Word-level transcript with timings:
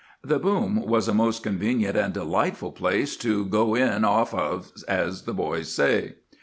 The 0.23 0.39
boom 0.39 0.83
was 0.87 1.07
a 1.07 1.13
most 1.13 1.43
convenient 1.43 1.95
and 1.95 2.11
delightful 2.11 2.71
place 2.71 3.15
'to 3.17 3.45
go 3.45 3.75
in 3.75 4.03
off 4.03 4.33
of,' 4.33 4.71
as 4.87 5.25
the 5.25 5.33
boys 5.35 5.71
say. 5.71 6.15